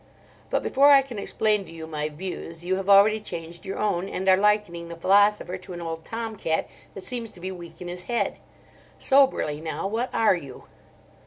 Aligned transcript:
But 0.49 0.63
before 0.63 0.89
I 0.89 1.03
can 1.03 1.19
explain 1.19 1.63
to 1.65 1.71
you 1.73 1.85
my 1.85 2.09
views 2.09 2.65
you 2.65 2.77
have 2.77 2.89
already 2.89 3.19
changed 3.19 3.67
your 3.67 3.77
own, 3.77 4.09
and 4.09 4.27
are 4.27 4.35
likening 4.35 4.87
the 4.87 4.95
philosopher 4.95 5.59
to 5.59 5.73
an 5.73 5.81
old 5.81 6.05
tom 6.05 6.37
cat 6.37 6.67
that 6.95 7.03
seems 7.03 7.29
to 7.33 7.39
be 7.39 7.51
weak 7.51 7.81
in 7.81 7.87
his 7.87 8.01
head. 8.09 8.39
Soberly 8.97 9.61
now, 9.61 9.85
what 9.85 10.09
are 10.11 10.35
you?" 10.35 10.63